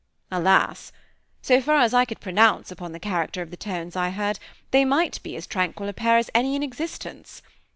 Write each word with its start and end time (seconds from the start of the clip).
Alas! 0.31 0.91
so 1.43 1.61
far 1.61 1.77
as 1.81 1.93
I 1.93 2.05
could 2.05 2.19
pronounce 2.19 2.71
upon 2.71 2.91
the 2.91 2.99
character 2.99 3.43
of 3.43 3.51
the 3.51 3.55
tones 3.55 3.95
I 3.95 4.09
heard, 4.09 4.39
they 4.71 4.83
might 4.83 5.21
be 5.21 5.35
as 5.35 5.45
tranquil 5.45 5.87
a 5.89 5.93
pair 5.93 6.17
as 6.17 6.31
any 6.33 6.55
in 6.55 6.63
existence. 6.63 7.43